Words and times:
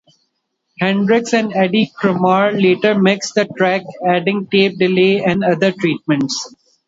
Hendrix 0.79 1.31
and 1.31 1.53
Eddie 1.55 1.91
Kramer 1.95 2.53
later 2.53 2.99
mixed 2.99 3.35
the 3.35 3.45
track, 3.55 3.83
adding 4.09 4.47
tape 4.47 4.79
delay 4.79 5.21
and 5.23 5.43
other 5.43 5.71
treatments. 5.71 6.55